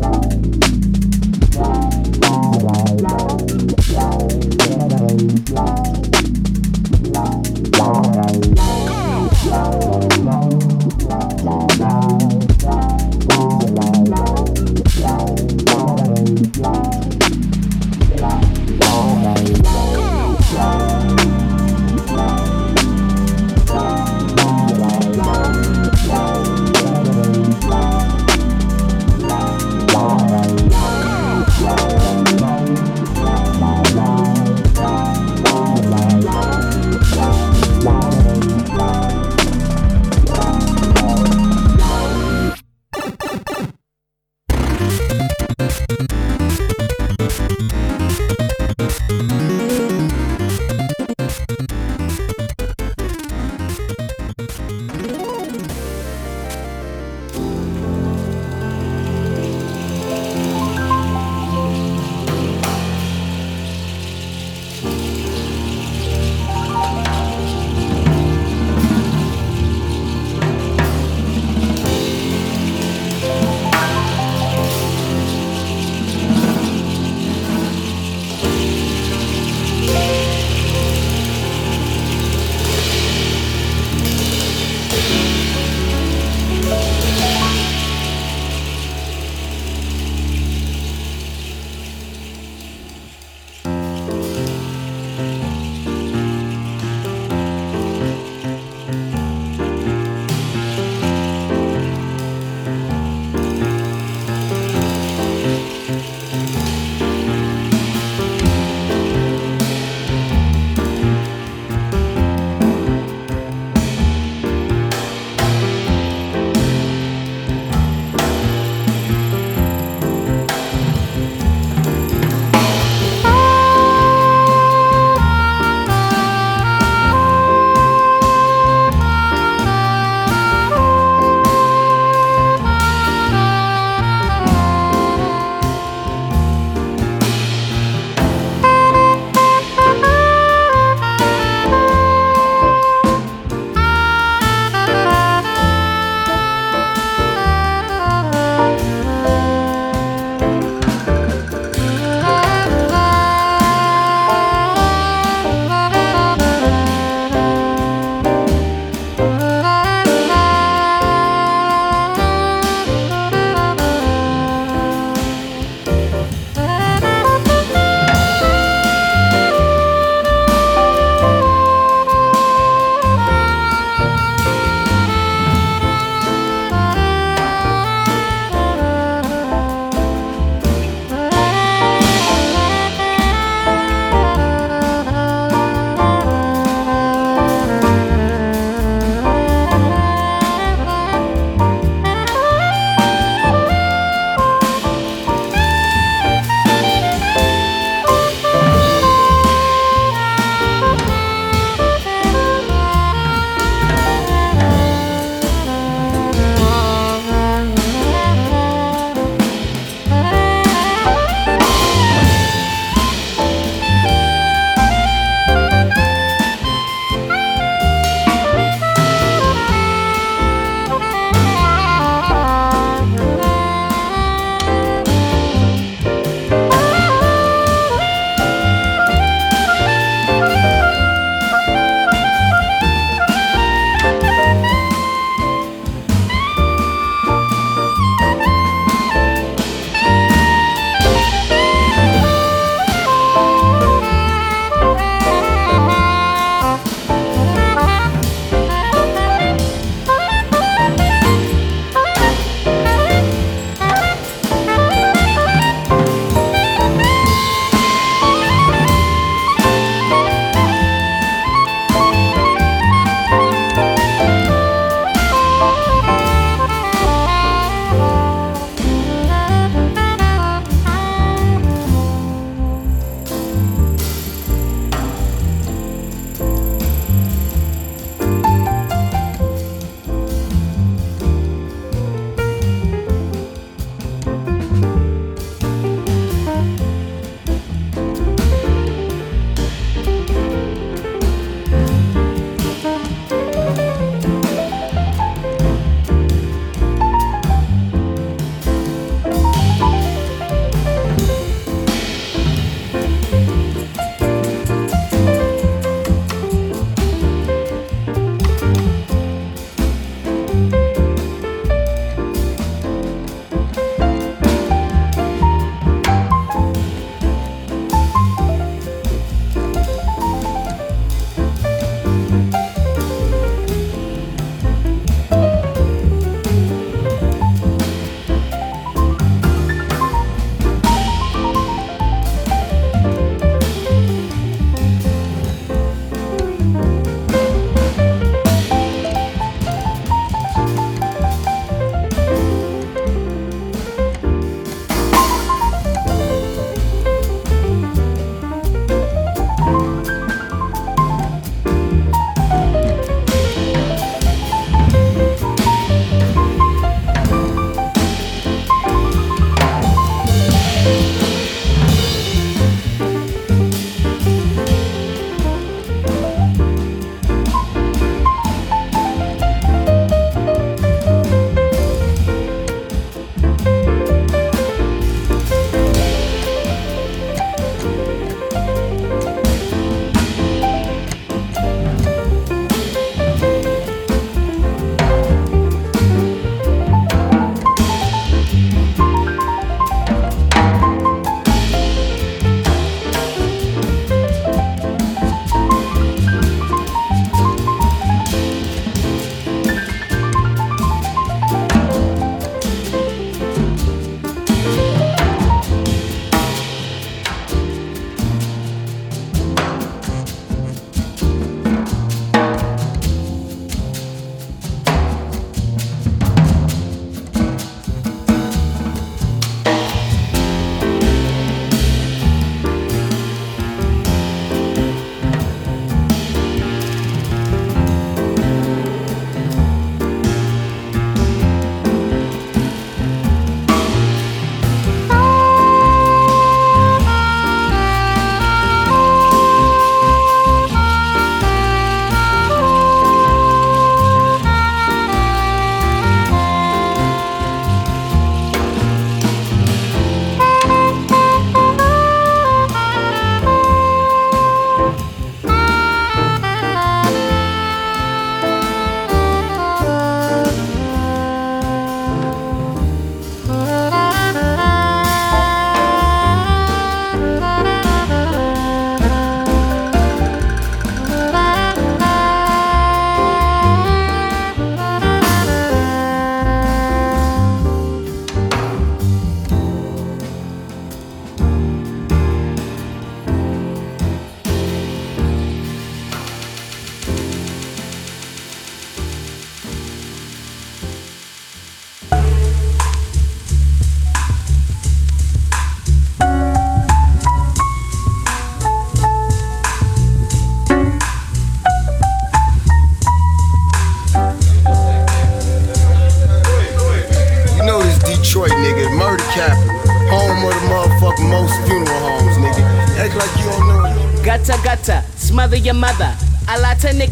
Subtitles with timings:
[0.00, 0.69] Bye.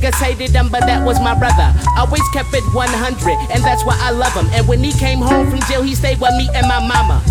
[0.09, 1.75] Niggas hated him, um, but that was my brother.
[1.97, 4.47] Always kept it 100, and that's why I love him.
[4.53, 7.23] And when he came home from jail, he stayed with me and my mama.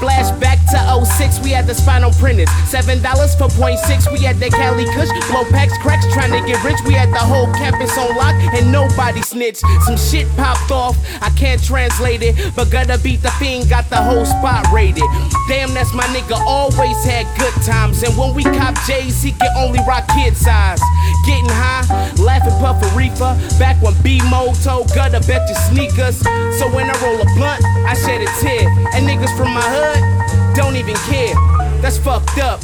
[0.00, 2.50] Flashback to 06, we had the spinal printers.
[2.66, 5.10] Seven dollars for point six, we had the Cali Kush.
[5.30, 6.78] Blow packs, cracks, trying to get rich.
[6.86, 9.62] We had the whole campus on lock, and nobody snitched.
[9.84, 12.36] Some shit popped off, I can't translate it.
[12.54, 15.04] But gotta beat the fiend, got the whole spot rated.
[15.48, 18.02] Damn, that's my nigga, always had good times.
[18.02, 20.80] And when we cop J's, he can only rock kid size.
[21.26, 21.84] Getting high,
[22.22, 23.36] laughing puff a reefer.
[23.58, 26.18] Back when B-Mo told Gutter bet your sneakers.
[26.58, 28.68] So when I roll a blunt, I shed a tear.
[28.94, 30.29] And niggas from my hood
[30.60, 31.34] don't even care.
[31.80, 32.60] That's fucked up.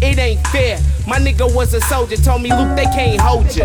[0.00, 0.78] It ain't fair.
[1.08, 3.64] My nigga was a soldier, told me, Luke, they can't hold you.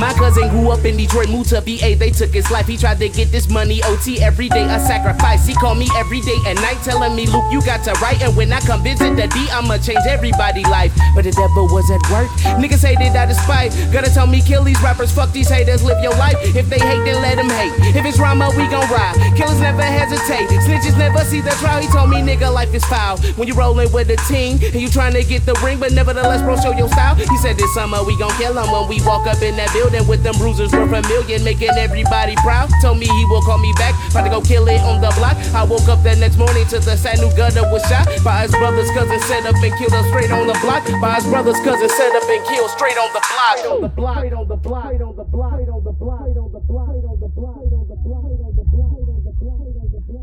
[0.00, 2.66] My cousin grew up in Detroit, moved to VA, they took his life.
[2.66, 5.46] He tried to get this money, OT every day, a sacrifice.
[5.46, 8.22] He called me every day and night, telling me, Luke, you got to write.
[8.22, 10.90] And when I come visit the D, I'ma change everybody's life.
[11.14, 12.32] But the devil was at work.
[12.56, 13.76] Niggas hated out of spite.
[13.92, 16.36] Gotta tell me, kill these rappers, fuck these haters, live your life.
[16.56, 17.94] If they hate, then let them hate.
[17.94, 19.20] If it's drama, we gon' ride.
[19.36, 20.48] Killers never hesitate.
[20.64, 21.82] Snitches never see the trial.
[21.82, 23.18] He told me, nigga, life is foul.
[23.36, 26.40] When you rollin' with a team and you trying to get the ring, but nevertheless,
[26.40, 27.16] bro, show your style.
[27.16, 29.89] He said this summer we gon' kill him when we walk up in that building
[30.06, 32.70] with them bruisers worth a million, making everybody proud.
[32.80, 35.36] Told me he will call me back, about to go kill it on the block.
[35.54, 38.52] I woke up the next morning to the sad new gutter was shot by his
[38.52, 40.86] brother's cousin, set up and killed him straight on the block.
[41.02, 43.58] By his brother's cousin, set up and killed straight on the block.
[43.66, 46.88] On block, on the block, on block, on the block, on block, on the block,
[46.88, 50.14] on the block, on the block, on the block, on the block,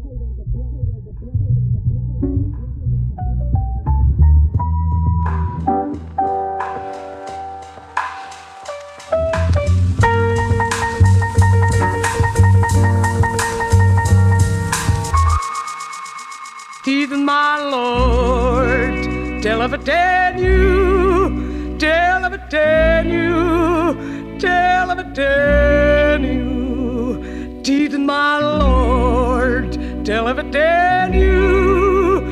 [6.57, 6.96] on
[16.87, 24.97] Even my Lord, tell of a tell you, tell of a tell you, tell of
[24.97, 29.73] a tell you, even my Lord,
[30.05, 32.25] tell of a tell you,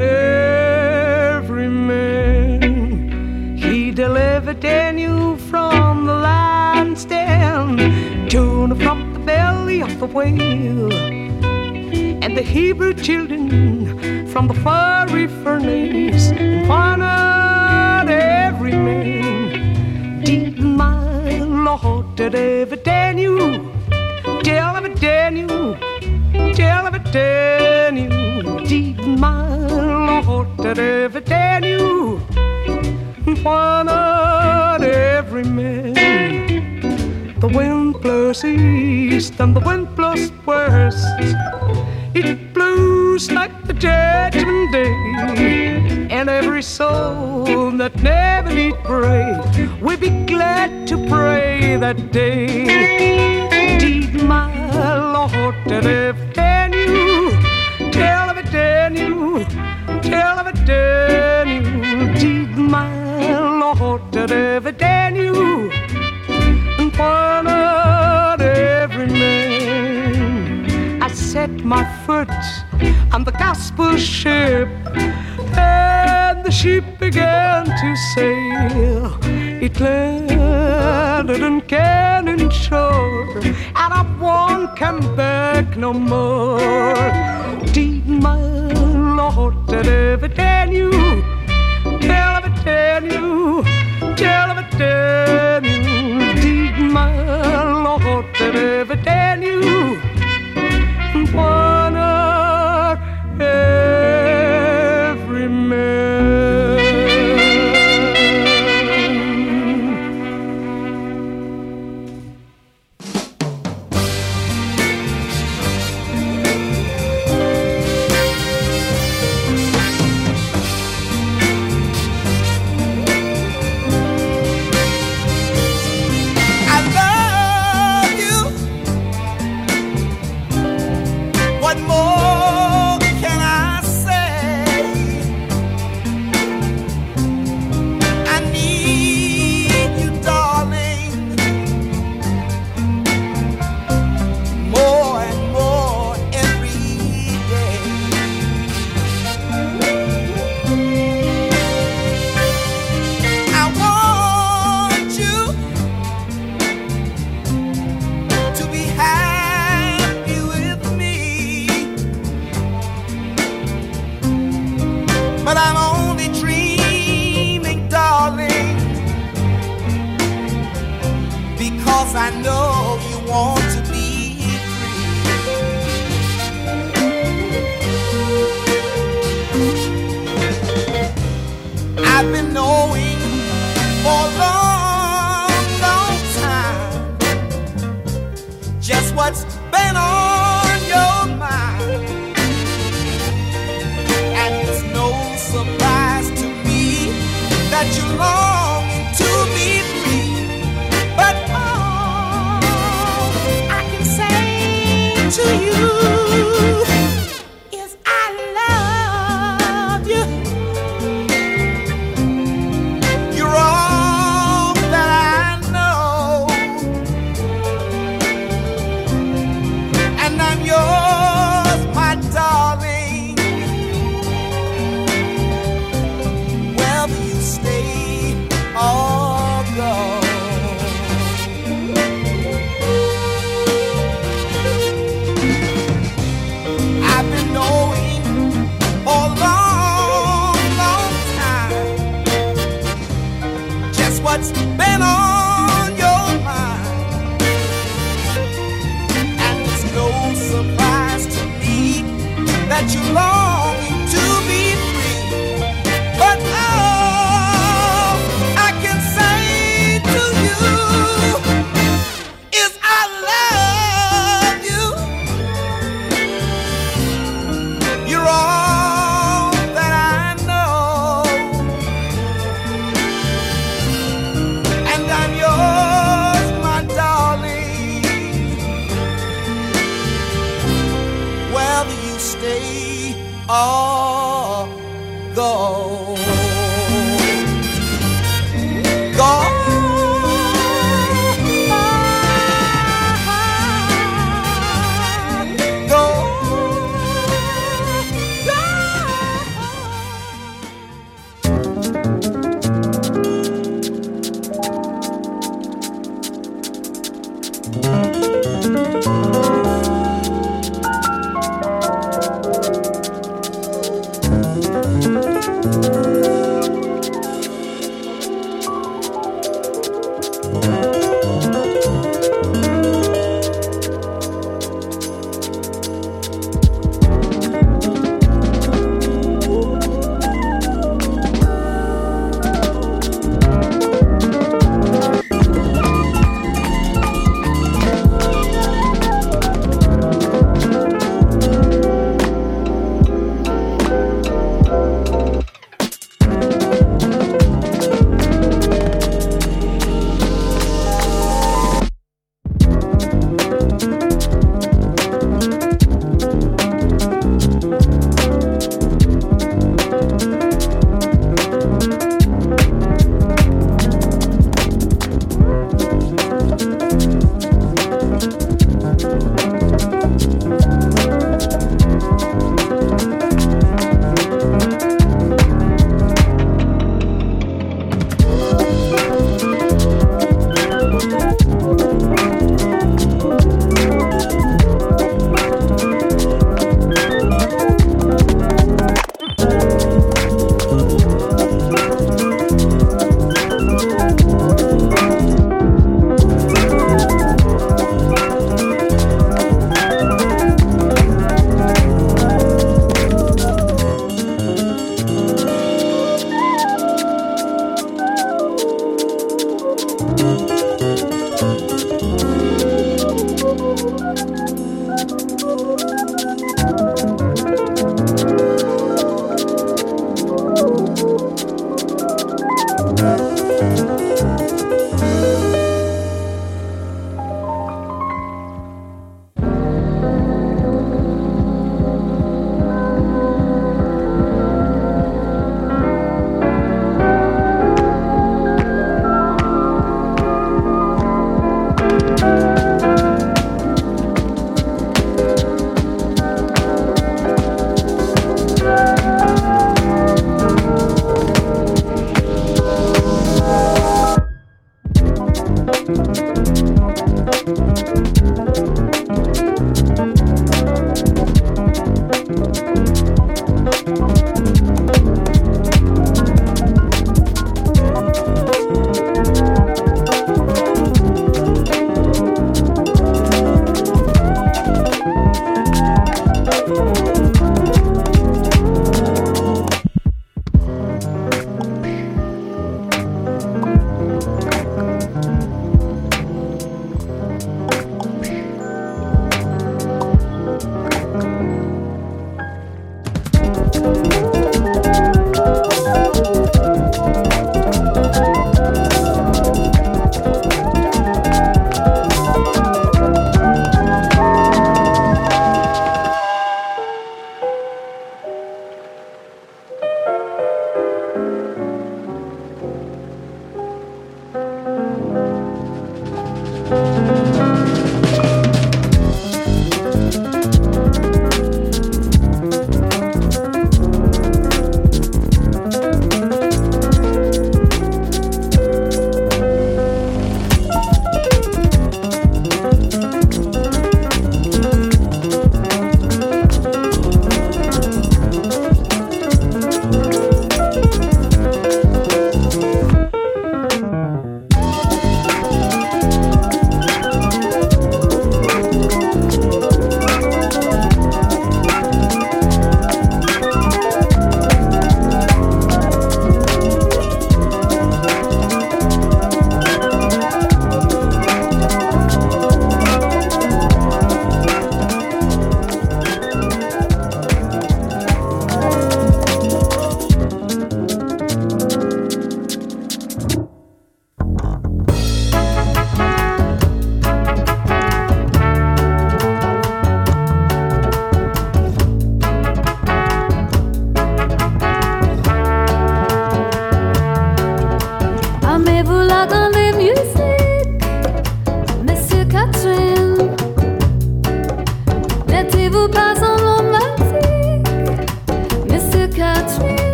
[0.00, 3.56] every man.
[3.56, 11.23] He delivered Daniel from the lion's den, Jonah from the belly of the whale
[12.24, 20.22] and the Hebrew children from the fiery furnace and honored every man.
[20.24, 23.70] Deep my Lord, did ever Daniel,
[24.42, 25.76] tell of a Daniel,
[26.54, 28.64] tell of a Daniel.
[28.64, 29.58] Deep my
[30.24, 32.22] Lord, did ever Daniel,
[33.44, 35.92] honored every man.
[37.38, 39.83] The wind blows east and the wind
[51.84, 52.64] that day.
[53.60, 54.48] Indeed, my
[55.14, 57.30] Lord, that if Daniel,
[57.92, 59.44] tell of it, Daniel,
[60.00, 61.66] tell of it, Daniel.
[62.06, 62.90] Indeed, my
[63.60, 65.70] Lord, that if Daniel,
[66.80, 71.02] and honored every man.
[71.02, 72.34] I set my foot
[73.12, 74.70] on the gospel ship,
[75.54, 79.18] and the ship began to sail.
[79.66, 81.60] It landed in
[85.84, 86.73] no more.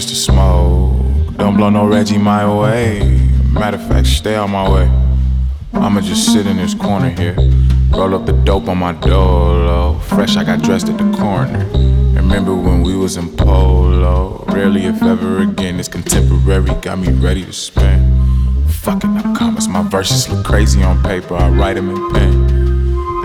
[0.00, 1.36] Just to smoke.
[1.36, 3.00] Don't blow no Reggie my way.
[3.52, 4.88] Matter of fact, stay on my way.
[5.74, 7.36] I'ma just sit in this corner here.
[7.90, 9.98] Roll up the dope on my dolo.
[9.98, 11.66] Fresh, I got dressed at the corner.
[12.14, 14.42] Remember when we was in polo?
[14.48, 18.00] Rarely, if ever again, this contemporary got me ready to spend.
[18.72, 21.34] Fucking up comments, my verses look crazy on paper.
[21.34, 22.70] I write them in pen.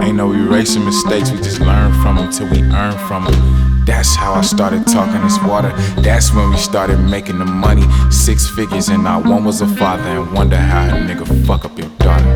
[0.01, 3.54] Ain't no erasing mistakes, we just learn from them till we earn from them.
[3.85, 5.71] That's how I started talking this water.
[6.01, 7.83] That's when we started making the money.
[8.11, 10.03] Six figures, and not one was a father.
[10.03, 12.35] And wonder how a nigga fuck up your daughter.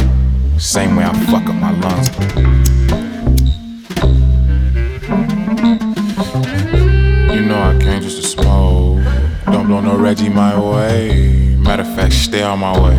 [0.60, 2.10] Same way I fuck up my lungs.
[7.34, 9.04] You know I came just to smoke.
[9.46, 11.56] Don't blow no Reggie my way.
[11.58, 12.98] Matter of fact, stay on my way.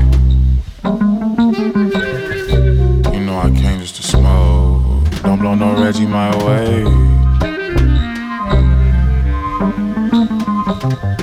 [3.15, 5.09] You know I came just to smoke.
[5.23, 7.10] Don't blow no Reggie my way.
[10.81, 11.20] Thank you.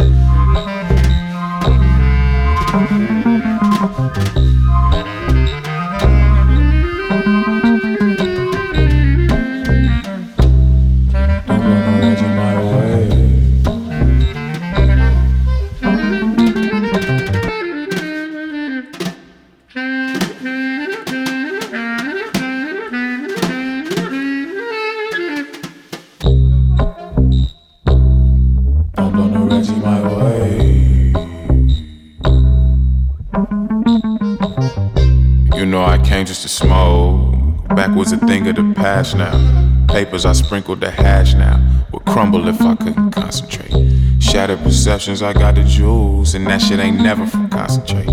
[38.97, 39.85] Now.
[39.89, 41.61] Papers I sprinkled the hash now.
[41.91, 43.71] Would crumble if I couldn't concentrate.
[44.19, 48.09] Shattered perceptions, I got the jewels, and that shit ain't never from concentrate.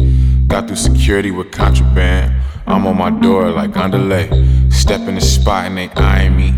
[0.46, 2.34] Got through security with contraband.
[2.66, 4.28] I'm on my door like underlay.
[4.68, 6.52] Step in the spot and they eyeing me.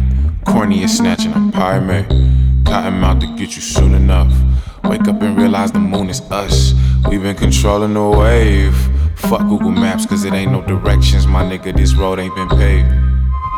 [0.44, 2.06] Corny is snatching a pyramid.
[2.66, 4.32] Cotton mouth to get you soon enough.
[4.82, 6.74] Wake up and realize the moon is us.
[7.08, 8.76] We've been controlling the wave.
[9.14, 11.76] Fuck Google Maps, cause it ain't no directions, my nigga.
[11.76, 13.06] This road ain't been paved.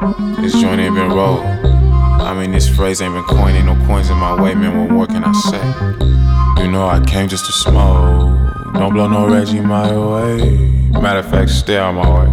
[0.00, 1.40] This joint ain't been rolled.
[1.40, 4.78] I mean, this phrase ain't been coined, ain't no coins in my way, man.
[4.78, 6.62] What more can I say?
[6.62, 8.74] You know, I came just to smoke.
[8.74, 10.60] Don't blow no Reggie my way.
[10.90, 12.28] Matter of fact, stay on my way.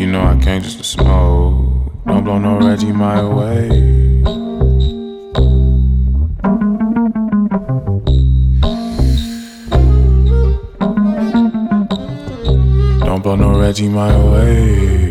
[0.00, 1.92] You know, I came just to smoke.
[2.06, 3.95] Don't blow no Reggie my way.
[13.78, 15.05] No my way.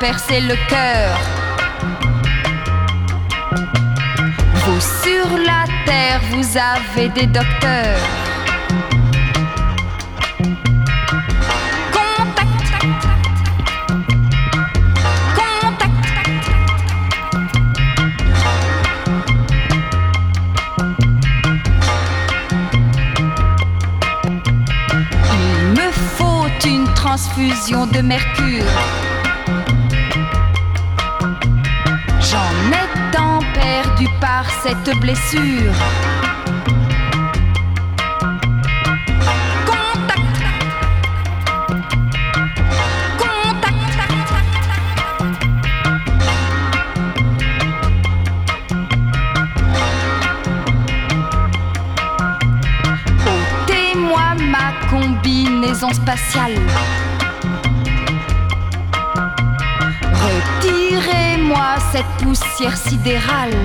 [0.00, 1.18] percer le cœur.
[4.54, 7.98] Vous sur la terre, vous avez des docteurs.
[26.94, 28.37] transfusion de mercure.
[34.38, 35.72] Par cette blessure.
[53.26, 54.20] Ôtez-moi
[54.52, 56.54] ma combinaison spatiale.
[60.22, 63.56] Retirez-moi cette poussière sidérale.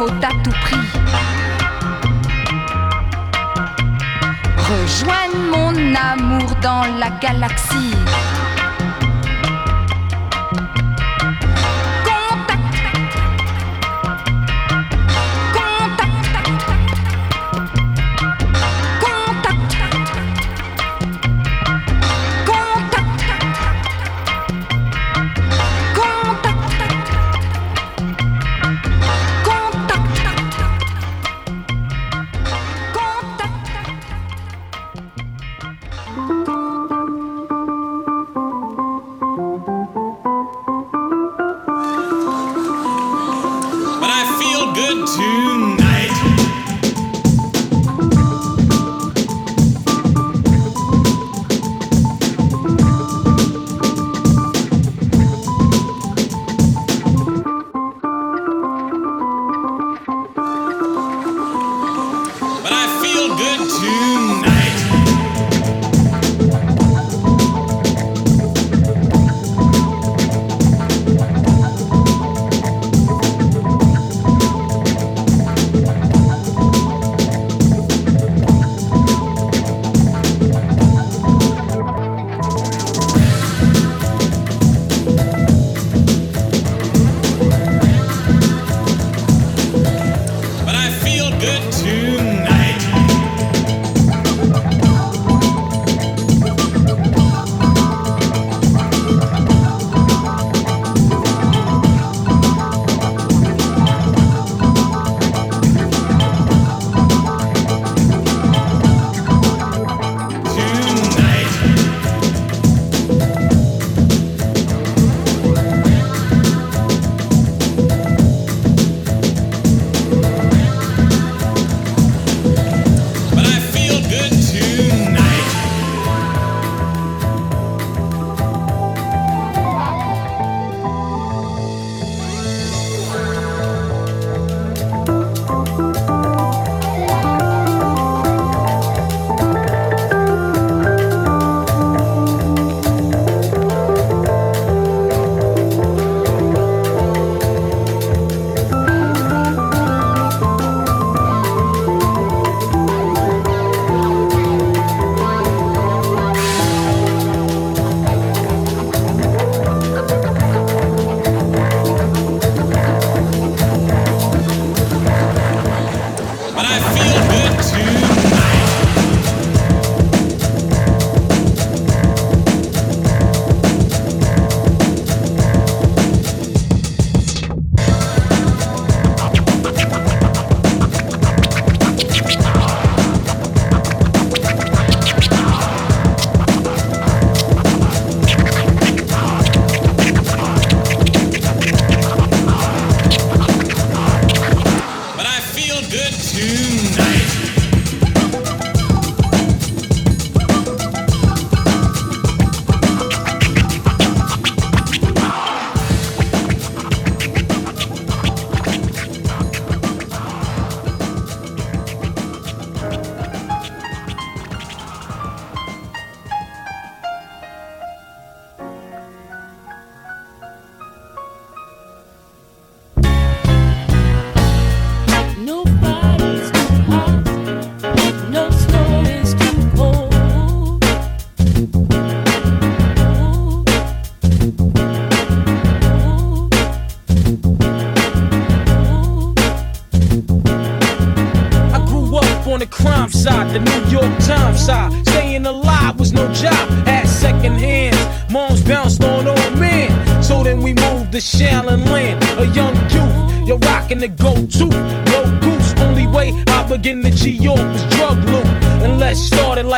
[0.00, 0.76] Faut à tout prix
[4.56, 7.99] rejoindre mon amour dans la galaxie.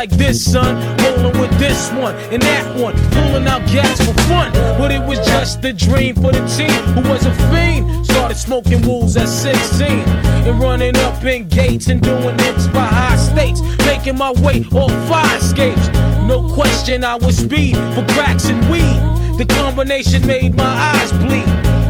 [0.03, 0.74] Like this, son.
[0.98, 4.50] Rolling with this one and that one, pulling out gas for fun.
[4.76, 8.05] But it was just a dream for the team who was a fiend.
[8.07, 13.16] Started smoking wools at 16 and running up in gates and doing hits by high
[13.16, 13.61] stakes.
[13.86, 15.86] Making my way off fire escapes.
[16.26, 18.98] No question, I was speed for cracks and weed.
[19.38, 21.46] The combination made my eyes bleed.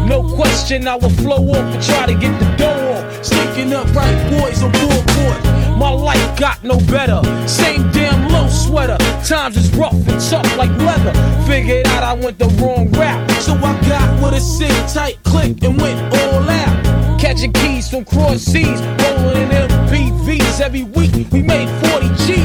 [0.06, 3.24] No question, I would flow off and try to get the dough off.
[3.24, 5.61] Sneaking up right boys on board.
[5.82, 7.20] My life got no better.
[7.48, 8.96] Same damn low sweater.
[9.24, 11.12] Times is rough and tough like leather.
[11.44, 13.28] Figured out I went the wrong route.
[13.42, 17.20] So I got with a sick tight click and went all out.
[17.20, 21.26] Catching keys from cross seas, rolling in MPVs every week.
[21.32, 22.36] We made 40 G.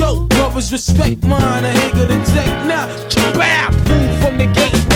[0.00, 1.66] Yo, brothers, respect mine.
[1.66, 2.86] I ain't gonna take now.
[3.34, 4.87] Bow, move from the gate